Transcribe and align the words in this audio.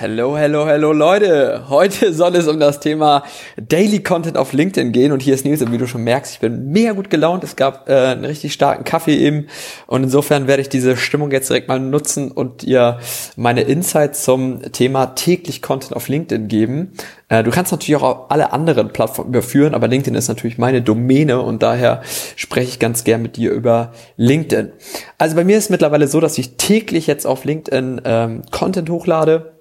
Hello, 0.00 0.34
hello, 0.34 0.66
hello 0.66 0.94
Leute. 0.94 1.64
Heute 1.68 2.14
soll 2.14 2.34
es 2.34 2.48
um 2.48 2.58
das 2.58 2.80
Thema 2.80 3.22
Daily 3.60 4.02
Content 4.02 4.38
auf 4.38 4.54
LinkedIn 4.54 4.92
gehen 4.92 5.12
und 5.12 5.20
hier 5.20 5.34
ist 5.34 5.44
Nils 5.44 5.60
und 5.60 5.72
wie 5.72 5.76
du 5.76 5.86
schon 5.86 6.04
merkst, 6.04 6.32
ich 6.32 6.40
bin 6.40 6.70
mega 6.72 6.92
gut 6.92 7.10
gelaunt. 7.10 7.44
Es 7.44 7.54
gab 7.54 7.86
äh, 7.86 7.92
einen 7.92 8.24
richtig 8.24 8.54
starken 8.54 8.84
Kaffee 8.84 9.14
eben 9.14 9.48
und 9.86 10.02
insofern 10.02 10.46
werde 10.46 10.62
ich 10.62 10.70
diese 10.70 10.96
Stimmung 10.96 11.30
jetzt 11.32 11.50
direkt 11.50 11.68
mal 11.68 11.78
nutzen 11.78 12.30
und 12.30 12.64
ihr 12.64 12.98
meine 13.36 13.60
Insights 13.60 14.24
zum 14.24 14.72
Thema 14.72 15.08
täglich 15.08 15.60
Content 15.60 15.94
auf 15.94 16.08
LinkedIn 16.08 16.48
geben. 16.48 16.92
Äh, 17.28 17.42
du 17.42 17.50
kannst 17.50 17.70
natürlich 17.70 18.00
auch 18.00 18.30
alle 18.30 18.54
anderen 18.54 18.94
Plattformen 18.94 19.28
überführen, 19.28 19.74
aber 19.74 19.86
LinkedIn 19.86 20.14
ist 20.14 20.28
natürlich 20.28 20.56
meine 20.56 20.80
Domäne 20.80 21.42
und 21.42 21.62
daher 21.62 22.00
spreche 22.36 22.70
ich 22.70 22.78
ganz 22.78 23.04
gern 23.04 23.20
mit 23.20 23.36
dir 23.36 23.50
über 23.50 23.92
LinkedIn. 24.16 24.72
Also 25.18 25.36
bei 25.36 25.44
mir 25.44 25.58
ist 25.58 25.68
mittlerweile 25.68 26.08
so, 26.08 26.20
dass 26.20 26.38
ich 26.38 26.56
täglich 26.56 27.06
jetzt 27.06 27.26
auf 27.26 27.44
LinkedIn 27.44 28.00
ähm, 28.06 28.42
Content 28.50 28.88
hochlade 28.88 29.59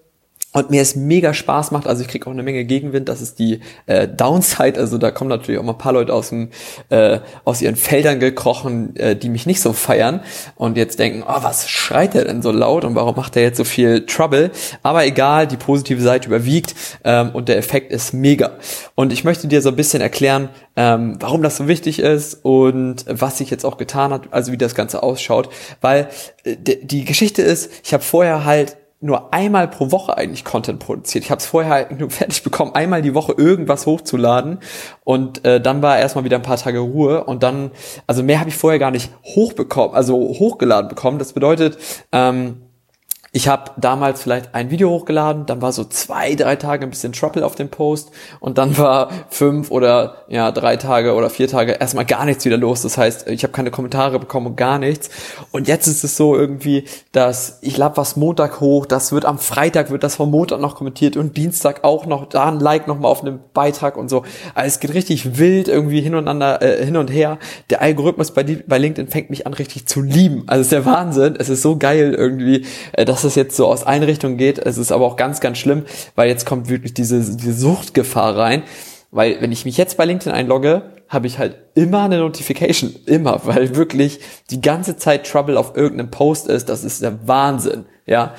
und 0.51 0.71
mir 0.71 0.81
es 0.81 0.95
mega 0.95 1.33
Spaß 1.33 1.71
macht, 1.71 1.85
also 1.85 2.01
ich 2.01 2.07
kriege 2.07 2.25
auch 2.25 2.31
eine 2.31 2.41
Menge 2.41 2.65
Gegenwind, 2.65 3.07
das 3.07 3.21
ist 3.21 3.37
die 3.37 3.59
äh, 3.85 4.07
Downside, 4.07 4.79
also 4.79 4.97
da 4.97 5.11
kommen 5.11 5.29
natürlich 5.29 5.59
auch 5.59 5.63
mal 5.63 5.73
ein 5.73 5.77
paar 5.77 5.93
Leute 5.93 6.11
aus 6.11 6.29
dem 6.29 6.49
äh, 6.89 7.19
aus 7.45 7.61
ihren 7.61 7.75
Feldern 7.75 8.19
gekrochen, 8.19 8.95
äh, 8.95 9.15
die 9.15 9.29
mich 9.29 9.45
nicht 9.45 9.61
so 9.61 9.73
feiern 9.73 10.21
und 10.55 10.75
jetzt 10.75 10.97
denken, 10.97 11.23
oh, 11.27 11.43
was 11.43 11.69
schreit 11.69 12.15
der 12.15 12.25
denn 12.25 12.41
so 12.41 12.51
laut 12.51 12.83
und 12.83 12.95
warum 12.95 13.15
macht 13.15 13.35
er 13.35 13.43
jetzt 13.43 13.57
so 13.57 13.63
viel 13.63 14.05
Trouble? 14.07 14.49
Aber 14.81 15.05
egal, 15.05 15.45
die 15.45 15.57
positive 15.57 16.01
Seite 16.01 16.27
überwiegt 16.27 16.73
ähm, 17.03 17.29
und 17.33 17.47
der 17.47 17.57
Effekt 17.57 17.91
ist 17.91 18.13
mega. 18.13 18.57
Und 18.95 19.13
ich 19.13 19.23
möchte 19.23 19.47
dir 19.47 19.61
so 19.61 19.69
ein 19.69 19.75
bisschen 19.75 20.01
erklären, 20.01 20.49
ähm, 20.75 21.17
warum 21.19 21.43
das 21.43 21.57
so 21.57 21.67
wichtig 21.67 21.99
ist 21.99 22.39
und 22.43 23.05
was 23.07 23.37
sich 23.37 23.51
jetzt 23.51 23.65
auch 23.65 23.77
getan 23.77 24.11
hat, 24.11 24.29
also 24.31 24.51
wie 24.51 24.57
das 24.57 24.73
Ganze 24.73 25.03
ausschaut, 25.03 25.49
weil 25.81 26.09
äh, 26.43 26.55
die 26.57 27.05
Geschichte 27.05 27.43
ist, 27.43 27.69
ich 27.83 27.93
habe 27.93 28.03
vorher 28.03 28.45
halt 28.45 28.77
nur 29.01 29.33
einmal 29.33 29.67
pro 29.67 29.91
Woche 29.91 30.17
eigentlich 30.17 30.43
Content 30.43 30.79
produziert. 30.79 31.23
Ich 31.23 31.31
habe 31.31 31.39
es 31.39 31.45
vorher 31.45 31.71
halt 31.71 31.99
nur 31.99 32.09
fertig 32.09 32.43
bekommen, 32.43 32.75
einmal 32.75 33.01
die 33.01 33.13
Woche 33.13 33.33
irgendwas 33.37 33.85
hochzuladen 33.85 34.59
und 35.03 35.45
äh, 35.45 35.61
dann 35.61 35.81
war 35.81 35.97
erstmal 35.97 36.25
wieder 36.25 36.37
ein 36.37 36.43
paar 36.43 36.57
Tage 36.57 36.79
Ruhe 36.79 37.23
und 37.23 37.43
dann, 37.43 37.71
also 38.07 38.23
mehr 38.23 38.39
habe 38.39 38.49
ich 38.49 38.57
vorher 38.57 38.79
gar 38.79 38.91
nicht 38.91 39.11
hochbekommen, 39.23 39.95
also 39.95 40.15
hochgeladen 40.17 40.89
bekommen. 40.89 41.19
Das 41.19 41.33
bedeutet, 41.33 41.77
ähm, 42.11 42.61
ich 43.31 43.47
habe 43.47 43.71
damals 43.77 44.23
vielleicht 44.23 44.55
ein 44.55 44.71
Video 44.71 44.89
hochgeladen, 44.89 45.45
dann 45.45 45.61
war 45.61 45.71
so 45.71 45.83
zwei, 45.83 46.35
drei 46.35 46.55
Tage 46.55 46.85
ein 46.85 46.89
bisschen 46.89 47.13
Trouble 47.13 47.43
auf 47.43 47.55
dem 47.55 47.69
Post 47.69 48.11
und 48.39 48.57
dann 48.57 48.77
war 48.77 49.09
fünf 49.29 49.69
oder 49.69 50.25
ja 50.29 50.51
drei 50.51 50.77
Tage 50.77 51.13
oder 51.13 51.29
vier 51.29 51.47
Tage 51.47 51.73
erstmal 51.73 52.05
gar 52.05 52.25
nichts 52.25 52.45
wieder 52.45 52.57
los. 52.57 52.81
Das 52.81 52.97
heißt, 52.97 53.27
ich 53.27 53.43
habe 53.43 53.53
keine 53.53 53.69
Kommentare 53.71 54.19
bekommen 54.19 54.47
und 54.47 54.57
gar 54.57 54.79
nichts. 54.79 55.09
Und 55.51 55.67
jetzt 55.67 55.87
ist 55.87 56.03
es 56.03 56.17
so 56.17 56.35
irgendwie, 56.35 56.85
dass 57.11 57.59
ich 57.61 57.77
lade 57.77 57.97
was 57.97 58.15
Montag 58.15 58.61
hoch, 58.61 58.85
das 58.85 59.11
wird 59.11 59.25
am 59.25 59.37
Freitag 59.37 59.91
wird 59.91 60.03
das 60.03 60.15
vom 60.15 60.31
Montag 60.31 60.59
noch 60.59 60.75
kommentiert 60.75 61.15
und 61.15 61.37
Dienstag 61.37 61.83
auch 61.83 62.05
noch 62.07 62.27
da 62.27 62.47
ein 62.47 62.59
Like 62.59 62.87
nochmal 62.87 63.11
auf 63.11 63.21
einem 63.21 63.39
Beitrag 63.53 63.95
und 63.95 64.09
so. 64.09 64.23
Also 64.55 64.67
es 64.67 64.79
geht 64.79 64.93
richtig 64.93 65.37
wild 65.37 65.67
irgendwie 65.67 66.01
hineinander 66.01 66.61
äh, 66.61 66.83
hin 66.83 66.97
und 66.97 67.09
her. 67.09 67.37
Der 67.69 67.81
Algorithmus 67.81 68.31
bei, 68.31 68.43
bei 68.43 68.77
LinkedIn 68.79 69.09
fängt 69.09 69.29
mich 69.29 69.45
an 69.45 69.53
richtig 69.53 69.85
zu 69.85 70.01
lieben. 70.01 70.43
Also 70.47 70.61
es 70.61 70.67
ist 70.67 70.71
der 70.71 70.85
Wahnsinn. 70.85 71.35
Es 71.37 71.49
ist 71.49 71.61
so 71.61 71.77
geil 71.77 72.15
irgendwie, 72.17 72.65
äh, 72.93 73.05
dass 73.05 73.18
dass 73.19 73.25
es 73.25 73.35
jetzt 73.35 73.57
so 73.57 73.67
aus 73.67 73.83
Einrichtungen 73.83 74.37
geht. 74.37 74.59
Es 74.59 74.77
ist 74.77 74.93
aber 74.93 75.05
auch 75.05 75.17
ganz, 75.17 75.41
ganz 75.41 75.57
schlimm, 75.57 75.83
weil 76.15 76.29
jetzt 76.29 76.45
kommt 76.45 76.69
wirklich 76.69 76.93
diese, 76.93 77.19
diese 77.19 77.53
Suchtgefahr 77.53 78.37
rein. 78.37 78.63
Weil 79.11 79.41
wenn 79.41 79.51
ich 79.51 79.65
mich 79.65 79.75
jetzt 79.75 79.97
bei 79.97 80.05
LinkedIn 80.05 80.31
einlogge, 80.31 80.93
habe 81.09 81.27
ich 81.27 81.37
halt 81.37 81.57
immer 81.75 82.03
eine 82.03 82.19
Notification, 82.19 82.95
immer, 83.07 83.41
weil 83.43 83.75
wirklich 83.75 84.19
die 84.51 84.61
ganze 84.61 84.95
Zeit 84.95 85.29
Trouble 85.29 85.57
auf 85.57 85.75
irgendeinem 85.75 86.11
Post 86.11 86.47
ist. 86.47 86.69
Das 86.69 86.85
ist 86.85 87.01
der 87.01 87.27
Wahnsinn. 87.27 87.85
Ja, 88.09 88.33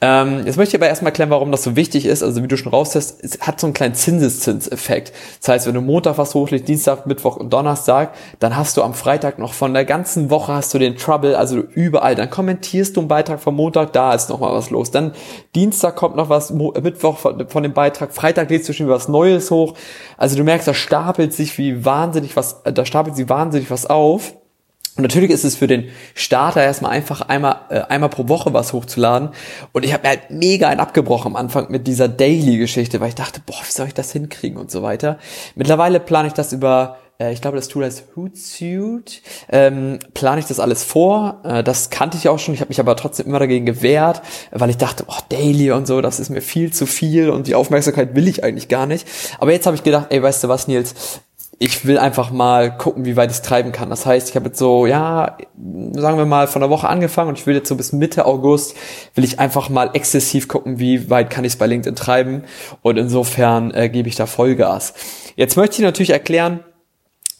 ähm, 0.00 0.46
jetzt 0.46 0.56
möchte 0.56 0.76
ich 0.76 0.80
aber 0.80 0.88
erstmal 0.88 1.10
erklären, 1.10 1.30
warum 1.30 1.50
das 1.50 1.64
so 1.64 1.74
wichtig 1.74 2.06
ist. 2.06 2.22
Also 2.22 2.44
wie 2.44 2.46
du 2.46 2.56
schon 2.56 2.70
raushörst, 2.70 3.24
es 3.24 3.40
hat 3.40 3.58
so 3.58 3.66
einen 3.66 3.74
kleinen 3.74 3.96
Zinseszinseffekt. 3.96 5.12
Das 5.40 5.48
heißt, 5.48 5.66
wenn 5.66 5.74
du 5.74 5.80
Montag 5.80 6.16
was 6.16 6.32
hochlegst, 6.36 6.68
Dienstag, 6.68 7.06
Mittwoch 7.06 7.36
und 7.36 7.52
Donnerstag, 7.52 8.14
dann 8.38 8.56
hast 8.56 8.76
du 8.76 8.84
am 8.84 8.94
Freitag 8.94 9.40
noch 9.40 9.52
von 9.52 9.74
der 9.74 9.84
ganzen 9.84 10.30
Woche 10.30 10.54
hast 10.54 10.72
du 10.74 10.78
den 10.78 10.96
Trouble, 10.96 11.36
also 11.36 11.58
überall. 11.58 12.14
Dann 12.14 12.30
kommentierst 12.30 12.96
du 12.96 13.00
einen 13.00 13.08
Beitrag 13.08 13.40
vom 13.40 13.56
Montag, 13.56 13.92
da 13.94 14.14
ist 14.14 14.30
noch 14.30 14.38
mal 14.38 14.54
was 14.54 14.70
los. 14.70 14.92
Dann 14.92 15.10
Dienstag 15.56 15.96
kommt 15.96 16.14
noch 16.14 16.28
was, 16.28 16.52
Mittwoch 16.52 17.18
von, 17.18 17.48
von 17.48 17.64
dem 17.64 17.72
Beitrag, 17.72 18.14
Freitag 18.14 18.48
lädst 18.48 18.68
du 18.68 18.74
schon 18.74 18.88
was 18.88 19.08
Neues 19.08 19.50
hoch. 19.50 19.74
Also 20.16 20.36
du 20.36 20.44
merkst, 20.44 20.68
da 20.68 20.74
stapelt 20.74 21.32
sich 21.32 21.58
wie 21.58 21.84
wahnsinnig 21.84 22.36
was, 22.36 22.62
da 22.62 22.86
stapelt 22.86 23.16
sich 23.16 23.28
wahnsinnig 23.28 23.72
was 23.72 23.86
auf. 23.86 24.34
Und 24.96 25.02
natürlich 25.02 25.30
ist 25.30 25.44
es 25.44 25.56
für 25.56 25.66
den 25.66 25.88
Starter 26.14 26.62
erstmal 26.62 26.92
einfach 26.92 27.20
einmal, 27.22 27.60
äh, 27.68 27.80
einmal 27.82 28.08
pro 28.08 28.28
Woche 28.28 28.54
was 28.54 28.72
hochzuladen. 28.72 29.30
Und 29.72 29.84
ich 29.84 29.92
habe 29.92 30.04
mir 30.04 30.08
halt 30.08 30.30
mega 30.30 30.68
ein 30.68 30.80
abgebrochen 30.80 31.32
am 31.32 31.36
Anfang 31.36 31.70
mit 31.70 31.86
dieser 31.86 32.08
Daily-Geschichte, 32.08 33.00
weil 33.00 33.10
ich 33.10 33.14
dachte, 33.14 33.40
boah, 33.44 33.60
wie 33.62 33.72
soll 33.72 33.88
ich 33.88 33.94
das 33.94 34.12
hinkriegen 34.12 34.58
und 34.58 34.70
so 34.70 34.82
weiter. 34.82 35.18
Mittlerweile 35.54 36.00
plane 36.00 36.28
ich 36.28 36.34
das 36.34 36.54
über, 36.54 36.96
äh, 37.20 37.30
ich 37.32 37.42
glaube, 37.42 37.58
das 37.58 37.68
Tool 37.68 37.84
heißt 37.84 38.04
Hootsuite, 38.16 39.20
ähm, 39.50 39.98
plane 40.14 40.40
ich 40.40 40.46
das 40.46 40.60
alles 40.60 40.82
vor. 40.82 41.40
Äh, 41.44 41.62
das 41.62 41.90
kannte 41.90 42.16
ich 42.16 42.30
auch 42.30 42.38
schon, 42.38 42.54
ich 42.54 42.60
habe 42.60 42.68
mich 42.68 42.80
aber 42.80 42.96
trotzdem 42.96 43.26
immer 43.26 43.38
dagegen 43.38 43.66
gewehrt, 43.66 44.22
weil 44.50 44.70
ich 44.70 44.78
dachte, 44.78 45.04
oh, 45.08 45.20
Daily 45.28 45.72
und 45.72 45.86
so, 45.86 46.00
das 46.00 46.20
ist 46.20 46.30
mir 46.30 46.40
viel 46.40 46.72
zu 46.72 46.86
viel 46.86 47.28
und 47.28 47.48
die 47.48 47.54
Aufmerksamkeit 47.54 48.14
will 48.14 48.28
ich 48.28 48.44
eigentlich 48.44 48.68
gar 48.68 48.86
nicht. 48.86 49.06
Aber 49.38 49.52
jetzt 49.52 49.66
habe 49.66 49.76
ich 49.76 49.82
gedacht, 49.82 50.06
ey, 50.08 50.22
weißt 50.22 50.44
du 50.44 50.48
was, 50.48 50.68
Nils, 50.68 50.94
ich 51.58 51.86
will 51.86 51.98
einfach 51.98 52.30
mal 52.30 52.76
gucken, 52.76 53.06
wie 53.06 53.16
weit 53.16 53.30
ich 53.30 53.38
es 53.38 53.42
treiben 53.42 53.72
kann. 53.72 53.88
Das 53.88 54.04
heißt, 54.04 54.28
ich 54.28 54.36
habe 54.36 54.46
jetzt 54.46 54.58
so, 54.58 54.86
ja, 54.86 55.38
sagen 55.92 56.18
wir 56.18 56.26
mal, 56.26 56.48
von 56.48 56.60
der 56.60 56.68
Woche 56.68 56.88
angefangen 56.88 57.30
und 57.30 57.38
ich 57.38 57.46
will 57.46 57.54
jetzt 57.54 57.68
so 57.68 57.76
bis 57.76 57.92
Mitte 57.92 58.26
August, 58.26 58.76
will 59.14 59.24
ich 59.24 59.38
einfach 59.38 59.70
mal 59.70 59.90
exzessiv 59.94 60.48
gucken, 60.48 60.78
wie 60.78 61.08
weit 61.08 61.30
kann 61.30 61.44
ich 61.44 61.54
es 61.54 61.58
bei 61.58 61.66
LinkedIn 61.66 61.96
treiben. 61.96 62.44
Und 62.82 62.98
insofern 62.98 63.72
äh, 63.72 63.88
gebe 63.88 64.08
ich 64.08 64.16
da 64.16 64.26
Vollgas. 64.26 64.92
Jetzt 65.34 65.56
möchte 65.56 65.76
ich 65.76 65.82
natürlich 65.82 66.10
erklären, 66.10 66.60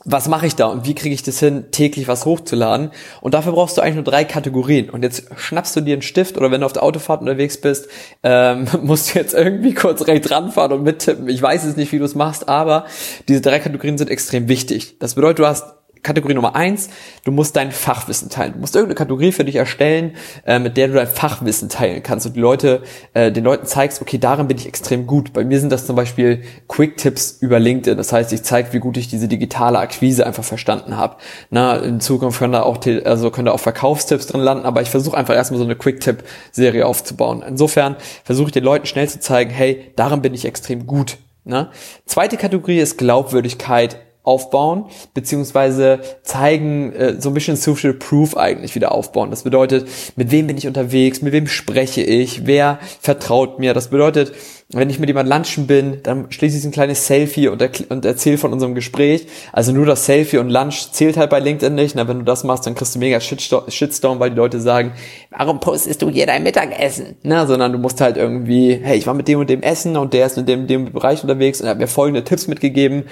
was 0.08 0.28
mache 0.28 0.46
ich 0.46 0.54
da 0.54 0.66
und 0.66 0.86
wie 0.86 0.94
kriege 0.94 1.14
ich 1.14 1.24
das 1.24 1.40
hin, 1.40 1.66
täglich 1.72 2.06
was 2.06 2.24
hochzuladen? 2.24 2.92
Und 3.20 3.34
dafür 3.34 3.52
brauchst 3.52 3.76
du 3.76 3.82
eigentlich 3.82 3.96
nur 3.96 4.04
drei 4.04 4.24
Kategorien. 4.24 4.88
Und 4.88 5.02
jetzt 5.02 5.26
schnappst 5.36 5.74
du 5.74 5.80
dir 5.80 5.94
einen 5.94 6.02
Stift 6.02 6.38
oder 6.38 6.52
wenn 6.52 6.60
du 6.60 6.66
auf 6.66 6.72
der 6.72 6.84
Autofahrt 6.84 7.20
unterwegs 7.20 7.60
bist, 7.60 7.88
ähm, 8.22 8.68
musst 8.82 9.12
du 9.14 9.18
jetzt 9.18 9.34
irgendwie 9.34 9.74
kurz 9.74 10.06
recht 10.06 10.30
ranfahren 10.30 10.72
und 10.72 10.84
mittippen. 10.84 11.28
Ich 11.28 11.42
weiß 11.42 11.64
es 11.64 11.76
nicht, 11.76 11.90
wie 11.90 11.98
du 11.98 12.04
es 12.04 12.14
machst, 12.14 12.48
aber 12.48 12.86
diese 13.28 13.40
drei 13.40 13.58
Kategorien 13.58 13.98
sind 13.98 14.08
extrem 14.08 14.48
wichtig. 14.48 14.98
Das 15.00 15.16
bedeutet, 15.16 15.40
du 15.40 15.46
hast 15.46 15.75
Kategorie 16.06 16.34
Nummer 16.34 16.54
eins, 16.54 16.88
du 17.24 17.32
musst 17.32 17.56
dein 17.56 17.72
Fachwissen 17.72 18.30
teilen. 18.30 18.52
Du 18.52 18.60
musst 18.60 18.76
irgendeine 18.76 18.94
Kategorie 18.94 19.32
für 19.32 19.44
dich 19.44 19.56
erstellen, 19.56 20.16
äh, 20.46 20.60
mit 20.60 20.76
der 20.76 20.86
du 20.86 20.94
dein 20.94 21.08
Fachwissen 21.08 21.68
teilen 21.68 22.02
kannst 22.02 22.26
und 22.26 22.36
die 22.36 22.40
Leute, 22.40 22.82
äh, 23.12 23.32
den 23.32 23.42
Leuten 23.42 23.66
zeigst, 23.66 24.00
okay, 24.00 24.16
darin 24.16 24.46
bin 24.46 24.56
ich 24.56 24.66
extrem 24.66 25.08
gut. 25.08 25.32
Bei 25.32 25.44
mir 25.44 25.58
sind 25.58 25.70
das 25.70 25.84
zum 25.84 25.96
Beispiel 25.96 26.42
Quick-Tipps 26.68 27.38
über 27.40 27.58
LinkedIn. 27.58 27.96
Das 27.96 28.12
heißt, 28.12 28.32
ich 28.32 28.44
zeige, 28.44 28.72
wie 28.72 28.78
gut 28.78 28.96
ich 28.96 29.08
diese 29.08 29.26
digitale 29.26 29.78
Akquise 29.78 30.24
einfach 30.24 30.44
verstanden 30.44 30.96
habe. 30.96 31.16
Na, 31.50 31.76
in 31.76 32.00
Zukunft 32.00 32.38
können 32.38 32.52
da 32.52 32.62
auch, 32.62 32.78
also 33.04 33.30
können 33.32 33.46
da 33.46 33.52
auch 33.52 33.60
Verkaufstipps 33.60 34.28
drin 34.28 34.42
landen, 34.42 34.64
aber 34.64 34.82
ich 34.82 34.90
versuche 34.90 35.16
einfach 35.16 35.34
erstmal 35.34 35.58
so 35.58 35.64
eine 35.64 35.74
Quick-Tipp-Serie 35.74 36.86
aufzubauen. 36.86 37.42
Insofern 37.46 37.96
versuche 38.22 38.48
ich 38.48 38.52
den 38.52 38.64
Leuten 38.64 38.86
schnell 38.86 39.08
zu 39.08 39.18
zeigen, 39.18 39.50
hey, 39.50 39.92
darin 39.96 40.22
bin 40.22 40.34
ich 40.34 40.44
extrem 40.44 40.86
gut. 40.86 41.18
Ne? 41.42 41.70
Zweite 42.06 42.36
Kategorie 42.36 42.78
ist 42.78 42.96
Glaubwürdigkeit 42.96 44.05
aufbauen, 44.26 44.86
beziehungsweise 45.14 46.00
zeigen, 46.22 46.92
äh, 46.92 47.20
so 47.20 47.30
ein 47.30 47.34
bisschen 47.34 47.56
Social 47.56 47.94
Proof 47.94 48.36
eigentlich 48.36 48.74
wieder 48.74 48.92
aufbauen. 48.92 49.30
Das 49.30 49.44
bedeutet, 49.44 49.88
mit 50.16 50.30
wem 50.32 50.48
bin 50.48 50.58
ich 50.58 50.66
unterwegs, 50.66 51.22
mit 51.22 51.32
wem 51.32 51.46
spreche 51.46 52.02
ich, 52.02 52.44
wer 52.44 52.80
vertraut 53.00 53.60
mir. 53.60 53.72
Das 53.72 53.88
bedeutet, 53.88 54.32
wenn 54.72 54.90
ich 54.90 54.98
mit 54.98 55.08
jemand 55.08 55.28
lunchen 55.28 55.68
bin, 55.68 56.02
dann 56.02 56.30
schließe 56.32 56.58
ich 56.58 56.64
ein 56.64 56.72
kleines 56.72 57.06
Selfie 57.06 57.46
und, 57.46 57.62
er 57.62 57.70
und 57.88 58.04
erzähle 58.04 58.36
von 58.36 58.52
unserem 58.52 58.74
Gespräch. 58.74 59.28
Also 59.52 59.70
nur 59.70 59.86
das 59.86 60.06
Selfie 60.06 60.38
und 60.38 60.50
Lunch 60.50 60.90
zählt 60.90 61.16
halt 61.16 61.30
bei 61.30 61.38
LinkedIn 61.38 61.72
nicht. 61.72 61.94
Na, 61.94 62.08
wenn 62.08 62.18
du 62.18 62.24
das 62.24 62.42
machst, 62.42 62.66
dann 62.66 62.74
kriegst 62.74 62.96
du 62.96 62.98
mega 62.98 63.20
Shitstorm, 63.20 64.18
weil 64.18 64.30
die 64.30 64.36
Leute 64.36 64.60
sagen, 64.60 64.92
warum 65.30 65.60
postest 65.60 66.02
du 66.02 66.10
hier 66.10 66.26
dein 66.26 66.42
Mittagessen? 66.42 67.14
Na, 67.22 67.46
sondern 67.46 67.70
du 67.70 67.78
musst 67.78 68.00
halt 68.00 68.16
irgendwie, 68.16 68.76
hey, 68.82 68.98
ich 68.98 69.06
war 69.06 69.14
mit 69.14 69.28
dem 69.28 69.38
und 69.38 69.48
dem 69.48 69.62
Essen 69.62 69.96
und 69.96 70.12
der 70.12 70.26
ist 70.26 70.36
in 70.36 70.46
dem, 70.46 70.66
dem 70.66 70.92
Bereich 70.92 71.22
unterwegs 71.22 71.60
und 71.60 71.68
hat 71.68 71.78
mir 71.78 71.86
folgende 71.86 72.24
Tipps 72.24 72.48
mitgegeben 72.48 73.04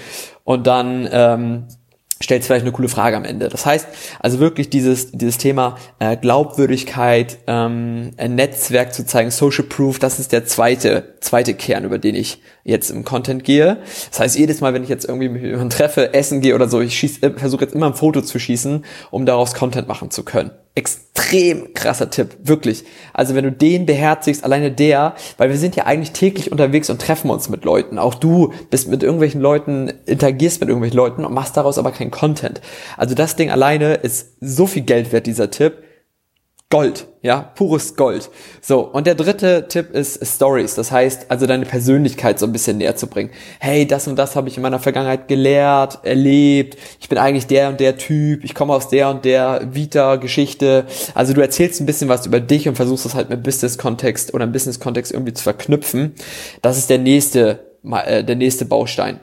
und 0.42 0.66
dann 0.66 1.08
ähm, 1.12 1.68
stellst 2.24 2.46
vielleicht 2.46 2.64
eine 2.64 2.72
coole 2.72 2.88
Frage 2.88 3.16
am 3.16 3.24
Ende. 3.24 3.48
Das 3.48 3.64
heißt, 3.64 3.86
also 4.20 4.40
wirklich 4.40 4.70
dieses, 4.70 5.12
dieses 5.12 5.38
Thema 5.38 5.76
äh, 5.98 6.16
Glaubwürdigkeit, 6.16 7.38
ähm, 7.46 8.10
ein 8.16 8.34
Netzwerk 8.34 8.92
zu 8.92 9.06
zeigen, 9.06 9.30
Social 9.30 9.64
Proof, 9.64 9.98
das 9.98 10.18
ist 10.18 10.32
der 10.32 10.44
zweite, 10.44 11.14
zweite 11.20 11.54
Kern, 11.54 11.84
über 11.84 11.98
den 11.98 12.14
ich 12.14 12.40
jetzt 12.64 12.90
im 12.90 13.04
Content 13.04 13.44
gehe. 13.44 13.78
Das 14.10 14.20
heißt, 14.20 14.38
jedes 14.38 14.60
Mal, 14.60 14.72
wenn 14.74 14.82
ich 14.82 14.88
jetzt 14.88 15.04
irgendwie 15.04 15.28
mit 15.28 15.42
jemandem 15.42 15.70
treffe, 15.70 16.14
essen 16.14 16.40
gehe 16.40 16.54
oder 16.54 16.68
so, 16.68 16.80
ich 16.80 17.22
äh, 17.22 17.30
versuche 17.30 17.62
jetzt 17.62 17.74
immer 17.74 17.86
ein 17.86 17.94
Foto 17.94 18.22
zu 18.22 18.38
schießen, 18.38 18.84
um 19.10 19.26
daraus 19.26 19.54
Content 19.54 19.86
machen 19.86 20.10
zu 20.10 20.24
können. 20.24 20.50
Extrem 20.74 21.72
krasser 21.74 22.10
Tipp, 22.10 22.36
wirklich. 22.42 22.84
Also 23.12 23.34
wenn 23.34 23.44
du 23.44 23.52
den 23.52 23.86
beherzigst, 23.86 24.42
alleine 24.42 24.72
der, 24.72 25.14
weil 25.36 25.50
wir 25.50 25.58
sind 25.58 25.76
ja 25.76 25.84
eigentlich 25.84 26.12
täglich 26.12 26.50
unterwegs 26.50 26.90
und 26.90 27.00
treffen 27.00 27.30
uns 27.30 27.48
mit 27.48 27.64
Leuten. 27.64 27.98
Auch 27.98 28.14
du 28.14 28.52
bist 28.70 28.88
mit 28.88 29.02
irgendwelchen 29.02 29.40
Leuten, 29.40 29.92
interagierst 30.06 30.60
mit 30.60 30.68
irgendwelchen 30.68 30.96
Leuten 30.96 31.24
und 31.24 31.32
machst 31.32 31.56
daraus 31.56 31.78
aber 31.78 31.92
keinen 31.92 32.10
Content. 32.10 32.60
Also 32.96 33.14
das 33.14 33.36
Ding 33.36 33.50
alleine 33.50 33.94
ist 33.94 34.32
so 34.40 34.66
viel 34.66 34.82
Geld 34.82 35.12
wert, 35.12 35.26
dieser 35.26 35.50
Tipp. 35.50 35.83
Gold, 36.74 37.06
ja, 37.22 37.52
pures 37.54 37.94
Gold. 37.94 38.28
So, 38.60 38.80
und 38.80 39.06
der 39.06 39.14
dritte 39.14 39.68
Tipp 39.68 39.92
ist 39.92 40.26
Stories, 40.26 40.74
das 40.74 40.90
heißt, 40.90 41.26
also 41.28 41.46
deine 41.46 41.66
Persönlichkeit 41.66 42.40
so 42.40 42.46
ein 42.46 42.52
bisschen 42.52 42.78
näher 42.78 42.96
zu 42.96 43.06
bringen. 43.06 43.30
Hey, 43.60 43.86
das 43.86 44.08
und 44.08 44.16
das 44.16 44.34
habe 44.34 44.48
ich 44.48 44.56
in 44.56 44.62
meiner 44.64 44.80
Vergangenheit 44.80 45.28
gelehrt, 45.28 46.00
erlebt, 46.02 46.76
ich 46.98 47.08
bin 47.08 47.16
eigentlich 47.18 47.46
der 47.46 47.68
und 47.68 47.78
der 47.78 47.96
Typ, 47.96 48.42
ich 48.42 48.56
komme 48.56 48.74
aus 48.74 48.88
der 48.88 49.08
und 49.10 49.24
der 49.24 49.68
Vita-Geschichte. 49.70 50.86
Also 51.14 51.32
du 51.32 51.40
erzählst 51.42 51.80
ein 51.80 51.86
bisschen 51.86 52.08
was 52.08 52.26
über 52.26 52.40
dich 52.40 52.66
und 52.66 52.74
versuchst 52.74 53.04
das 53.04 53.14
halt 53.14 53.30
mit 53.30 53.44
Business-Kontext 53.44 54.34
oder 54.34 54.42
im 54.42 54.50
Business-Kontext 54.50 55.12
irgendwie 55.12 55.32
zu 55.32 55.44
verknüpfen. 55.44 56.16
Das 56.60 56.76
ist 56.76 56.90
der 56.90 56.98
nächste, 56.98 57.60
äh, 57.88 58.24
der 58.24 58.34
nächste 58.34 58.64
Baustein. 58.64 59.20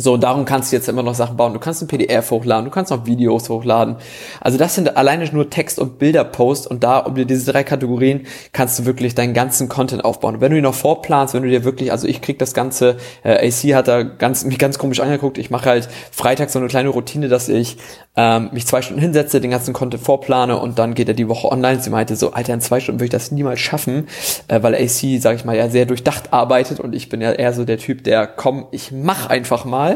So, 0.00 0.16
darum 0.16 0.46
kannst 0.46 0.72
du 0.72 0.76
jetzt 0.76 0.88
immer 0.88 1.02
noch 1.02 1.14
Sachen 1.14 1.36
bauen. 1.36 1.52
Du 1.52 1.58
kannst 1.58 1.82
ein 1.82 1.86
PDF 1.86 2.30
hochladen, 2.30 2.64
du 2.64 2.70
kannst 2.70 2.90
noch 2.90 3.04
Videos 3.04 3.50
hochladen. 3.50 3.96
Also 4.40 4.56
das 4.56 4.74
sind 4.74 4.96
alleine 4.96 5.30
nur 5.30 5.50
Text- 5.50 5.78
und 5.78 5.98
Bilderposts 5.98 6.66
und 6.66 6.82
da 6.82 7.00
um 7.00 7.14
diese 7.14 7.52
drei 7.52 7.64
Kategorien 7.64 8.26
kannst 8.52 8.78
du 8.78 8.86
wirklich 8.86 9.14
deinen 9.14 9.34
ganzen 9.34 9.68
Content 9.68 10.02
aufbauen. 10.02 10.36
Und 10.36 10.40
wenn 10.40 10.52
du 10.52 10.56
ihn 10.56 10.62
noch 10.62 10.74
vorplanst, 10.74 11.34
wenn 11.34 11.42
du 11.42 11.50
dir 11.50 11.64
wirklich, 11.64 11.92
also 11.92 12.08
ich 12.08 12.22
krieg 12.22 12.38
das 12.38 12.54
Ganze, 12.54 12.96
äh, 13.24 13.46
AC 13.46 13.74
hat 13.74 13.88
da 13.88 14.02
ganz, 14.02 14.44
mich 14.44 14.58
ganz 14.58 14.78
komisch 14.78 15.00
angeguckt, 15.00 15.36
ich 15.36 15.50
mache 15.50 15.68
halt 15.68 15.88
Freitag 16.10 16.48
so 16.48 16.58
eine 16.58 16.68
kleine 16.68 16.88
Routine, 16.88 17.28
dass 17.28 17.50
ich 17.50 17.76
ähm, 18.16 18.48
mich 18.52 18.66
zwei 18.66 18.80
Stunden 18.80 19.02
hinsetze, 19.02 19.40
den 19.40 19.50
ganzen 19.50 19.74
Content 19.74 20.02
vorplane 20.02 20.58
und 20.58 20.78
dann 20.78 20.94
geht 20.94 21.08
er 21.08 21.14
die 21.14 21.28
Woche 21.28 21.52
online. 21.52 21.80
Sie 21.80 21.90
meinte 21.90 22.16
so, 22.16 22.32
Alter, 22.32 22.54
in 22.54 22.60
zwei 22.62 22.80
Stunden 22.80 23.00
würde 23.00 23.06
ich 23.06 23.10
das 23.10 23.32
niemals 23.32 23.60
schaffen, 23.60 24.08
äh, 24.48 24.62
weil 24.62 24.74
AC, 24.74 25.20
sag 25.20 25.36
ich 25.36 25.44
mal, 25.44 25.56
ja 25.56 25.68
sehr 25.68 25.84
durchdacht 25.84 26.32
arbeitet 26.32 26.80
und 26.80 26.94
ich 26.94 27.08
bin 27.10 27.20
ja 27.20 27.32
eher 27.32 27.52
so 27.52 27.64
der 27.66 27.78
Typ, 27.78 28.02
der, 28.04 28.26
komm, 28.26 28.66
ich 28.70 28.92
mach 28.92 29.28
einfach 29.28 29.64
mal. 29.64 29.89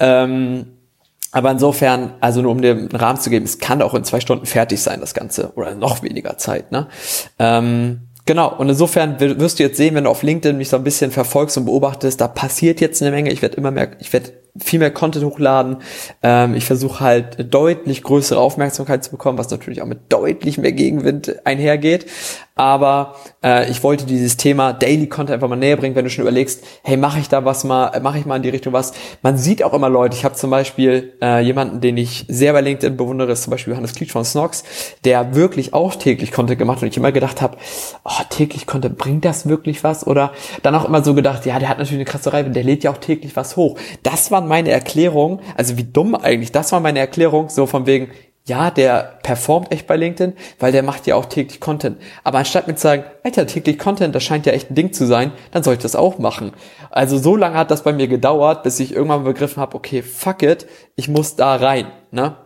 Ähm, 0.00 0.66
aber 1.32 1.50
insofern, 1.50 2.14
also 2.20 2.40
nur 2.40 2.52
um 2.52 2.62
dir 2.62 2.70
einen 2.70 2.88
Rahmen 2.88 3.20
zu 3.20 3.28
geben, 3.28 3.44
es 3.44 3.58
kann 3.58 3.82
auch 3.82 3.94
in 3.94 4.04
zwei 4.04 4.20
Stunden 4.20 4.46
fertig 4.46 4.80
sein, 4.80 5.00
das 5.00 5.12
Ganze. 5.12 5.52
Oder 5.54 5.74
noch 5.74 6.02
weniger 6.02 6.38
Zeit, 6.38 6.72
ne? 6.72 6.86
Ähm, 7.38 8.06
Genau, 8.26 8.52
und 8.52 8.68
insofern 8.68 9.20
wirst 9.20 9.60
du 9.60 9.62
jetzt 9.62 9.76
sehen, 9.76 9.94
wenn 9.94 10.02
du 10.02 10.10
auf 10.10 10.24
LinkedIn 10.24 10.56
mich 10.56 10.68
so 10.68 10.76
ein 10.76 10.82
bisschen 10.82 11.12
verfolgst 11.12 11.56
und 11.58 11.64
beobachtest, 11.64 12.20
da 12.20 12.26
passiert 12.26 12.80
jetzt 12.80 13.00
eine 13.00 13.12
Menge. 13.12 13.30
Ich 13.30 13.40
werde 13.40 13.56
immer 13.56 13.70
mehr, 13.70 13.90
ich 14.00 14.12
werde 14.12 14.32
viel 14.58 14.80
mehr 14.80 14.90
Content 14.90 15.24
hochladen. 15.24 15.76
Ähm, 16.24 16.54
ich 16.54 16.64
versuche 16.64 16.98
halt 16.98 17.54
deutlich 17.54 18.02
größere 18.02 18.40
Aufmerksamkeit 18.40 19.04
zu 19.04 19.12
bekommen, 19.12 19.38
was 19.38 19.50
natürlich 19.50 19.80
auch 19.80 19.86
mit 19.86 20.12
deutlich 20.12 20.58
mehr 20.58 20.72
Gegenwind 20.72 21.46
einhergeht. 21.46 22.06
Aber 22.58 23.16
äh, 23.44 23.70
ich 23.70 23.82
wollte 23.82 24.06
dieses 24.06 24.38
Thema 24.38 24.72
Daily 24.72 25.08
Content 25.08 25.34
einfach 25.34 25.48
mal 25.48 25.56
näher 25.56 25.76
bringen, 25.76 25.94
wenn 25.94 26.04
du 26.04 26.10
schon 26.10 26.22
überlegst, 26.22 26.64
hey, 26.82 26.96
mache 26.96 27.20
ich 27.20 27.28
da 27.28 27.44
was 27.44 27.64
mal, 27.64 28.00
mache 28.00 28.18
ich 28.18 28.24
mal 28.24 28.36
in 28.36 28.42
die 28.42 28.48
Richtung 28.48 28.72
was. 28.72 28.92
Man 29.20 29.36
sieht 29.36 29.62
auch 29.62 29.74
immer 29.74 29.90
Leute, 29.90 30.16
ich 30.16 30.24
habe 30.24 30.34
zum 30.36 30.48
Beispiel 30.48 31.12
äh, 31.20 31.40
jemanden, 31.40 31.82
den 31.82 31.98
ich 31.98 32.24
sehr 32.28 32.54
bei 32.54 32.62
LinkedIn 32.62 32.96
bewundere, 32.96 33.32
ist 33.32 33.42
zum 33.42 33.50
Beispiel 33.50 33.72
Johannes 33.72 33.94
Klitsch 33.94 34.12
von 34.12 34.24
Snox, 34.24 34.64
der 35.04 35.34
wirklich 35.34 35.74
auch 35.74 35.96
täglich 35.96 36.32
Content 36.32 36.58
gemacht 36.58 36.80
und 36.80 36.88
ich 36.88 36.96
immer 36.96 37.12
gedacht 37.12 37.42
habe, 37.42 37.58
oh, 38.04 38.22
täglich 38.30 38.66
Content, 38.66 38.96
bringt 38.96 39.26
das 39.26 39.46
wirklich 39.46 39.84
was? 39.84 40.06
Oder 40.06 40.32
dann 40.62 40.74
auch 40.74 40.86
immer 40.86 41.04
so 41.04 41.12
gedacht, 41.12 41.44
ja, 41.44 41.58
der 41.58 41.68
hat 41.68 41.76
natürlich 41.76 41.98
eine 41.98 42.06
krasse 42.06 42.32
Reihe, 42.32 42.48
der 42.48 42.64
lädt 42.64 42.84
ja 42.84 42.90
auch 42.90 42.98
täglich 42.98 43.36
was 43.36 43.58
hoch. 43.58 43.78
Das 44.02 44.30
waren 44.30 44.48
meine 44.48 44.70
Erklärungen, 44.70 45.40
also 45.58 45.76
wie 45.76 45.84
dumm 45.84 46.14
eigentlich, 46.14 46.52
das 46.52 46.72
war 46.72 46.80
meine 46.80 47.00
Erklärung, 47.00 47.50
so 47.50 47.66
von 47.66 47.84
wegen, 47.84 48.08
ja, 48.46 48.70
der 48.70 49.18
performt 49.22 49.72
echt 49.72 49.88
bei 49.88 49.96
LinkedIn, 49.96 50.34
weil 50.60 50.70
der 50.70 50.84
macht 50.84 51.06
ja 51.06 51.16
auch 51.16 51.26
täglich 51.26 51.60
Content. 51.60 51.98
Aber 52.22 52.38
anstatt 52.38 52.68
mir 52.68 52.76
zu 52.76 52.82
sagen, 52.82 53.04
Alter, 53.24 53.46
täglich 53.46 53.78
Content, 53.78 54.14
das 54.14 54.22
scheint 54.22 54.46
ja 54.46 54.52
echt 54.52 54.70
ein 54.70 54.76
Ding 54.76 54.92
zu 54.92 55.04
sein, 55.04 55.32
dann 55.50 55.64
soll 55.64 55.74
ich 55.74 55.80
das 55.80 55.96
auch 55.96 56.18
machen. 56.18 56.52
Also 56.90 57.18
so 57.18 57.34
lange 57.34 57.56
hat 57.56 57.72
das 57.72 57.82
bei 57.82 57.92
mir 57.92 58.06
gedauert, 58.06 58.62
bis 58.62 58.78
ich 58.78 58.94
irgendwann 58.94 59.24
begriffen 59.24 59.60
habe, 59.60 59.76
okay, 59.76 60.02
fuck 60.02 60.42
it, 60.42 60.66
ich 60.94 61.08
muss 61.08 61.34
da 61.34 61.56
rein. 61.56 61.86
Ne? 62.12 62.36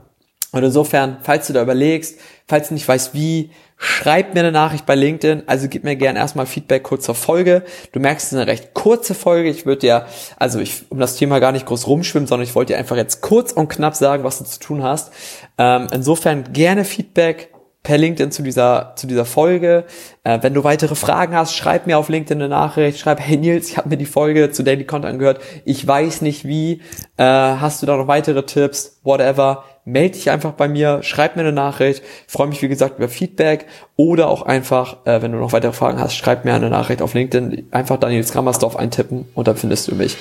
Und 0.53 0.65
insofern, 0.65 1.19
falls 1.23 1.47
du 1.47 1.53
da 1.53 1.63
überlegst, 1.63 2.19
falls 2.49 2.69
du 2.69 2.75
nicht 2.75 2.89
weißt 2.89 3.13
wie, 3.15 3.51
schreib 3.83 4.35
mir 4.35 4.41
eine 4.41 4.53
Nachricht 4.53 4.85
bei 4.85 4.95
LinkedIn. 4.95 5.45
Also 5.47 5.67
gib 5.67 5.85
mir 5.85 5.97
gern 5.97 6.15
erstmal 6.15 6.45
Feedback 6.45 6.83
kurz 6.83 7.07
zur 7.07 7.15
Folge. 7.15 7.65
Du 7.93 7.99
merkst, 7.99 8.27
es 8.27 8.33
ist 8.33 8.39
eine 8.39 8.47
recht 8.47 8.75
kurze 8.75 9.15
Folge. 9.15 9.49
Ich 9.49 9.65
würde 9.65 9.81
dir, 9.81 10.07
also 10.37 10.61
ich 10.61 10.85
um 10.91 10.99
das 10.99 11.17
Thema 11.17 11.39
gar 11.41 11.51
nicht 11.51 11.65
groß 11.65 11.87
rumschwimmen, 11.87 12.27
sondern 12.27 12.47
ich 12.47 12.55
wollte 12.55 12.75
dir 12.75 12.79
einfach 12.79 12.97
jetzt 12.97 13.23
kurz 13.23 13.53
und 13.53 13.69
knapp 13.69 13.97
sagen, 13.97 14.23
was 14.23 14.39
du 14.39 14.45
zu 14.45 14.61
tun 14.61 14.83
hast. 14.83 15.13
Ähm, 15.57 15.89
insofern 15.93 16.53
gerne 16.53 16.85
Feedback 16.85 17.50
per 17.83 17.97
LinkedIn 17.97 18.31
zu 18.31 18.43
dieser, 18.43 18.93
zu 18.97 19.07
dieser 19.07 19.25
Folge. 19.25 19.85
Äh, 20.23 20.39
wenn 20.43 20.55
du 20.55 20.65
weitere 20.65 20.95
Fragen 20.95 21.35
hast, 21.35 21.55
schreib 21.55 21.87
mir 21.87 21.99
auf 21.99 22.09
LinkedIn 22.09 22.41
eine 22.41 22.49
Nachricht. 22.49 22.99
Schreib, 22.99 23.21
hey 23.21 23.37
Nils, 23.37 23.71
ich 23.71 23.79
habe 23.79 23.89
mir 23.89 23.97
die 23.97 24.07
Folge 24.07 24.51
zu 24.51 24.63
Daily 24.63 24.85
Content 24.85 25.15
angehört. 25.15 25.41
Ich 25.65 25.87
weiß 25.87 26.21
nicht 26.23 26.45
wie. 26.45 26.83
Äh, 27.17 27.25
hast 27.25 27.83
du 27.83 27.87
da 27.87 27.97
noch 27.97 28.07
weitere 28.07 28.45
Tipps? 28.45 29.01
Whatever. 29.03 29.65
Meld 29.87 30.15
dich 30.15 30.31
einfach 30.31 30.53
bei 30.53 30.69
mir, 30.69 31.03
schreib 31.03 31.37
mir 31.37 31.43
eine 31.43 31.53
Nachricht. 31.53 32.03
Ich 32.27 32.33
freue 32.33 32.49
mich, 32.49 32.61
wie 32.61 32.69
gesagt, 32.69 32.99
über 32.99 33.09
Feedback. 33.09 33.67
Oder 33.97 34.29
auch 34.29 34.43
einfach, 34.43 34.99
äh, 35.07 35.23
wenn 35.23 35.33
du 35.33 35.39
noch 35.39 35.53
weitere 35.53 35.73
Fragen 35.73 35.99
hast, 35.99 36.15
schreib 36.15 36.45
mir 36.45 36.53
eine 36.53 36.69
Nachricht 36.69 37.01
auf 37.01 37.15
LinkedIn. 37.15 37.69
Einfach 37.71 37.99
Daniel 37.99 38.25
Skrammersdorf 38.25 38.77
eintippen 38.77 39.27
und 39.35 39.49
dann 39.49 39.57
findest 39.57 39.89
du 39.89 39.95
mich. 39.95 40.17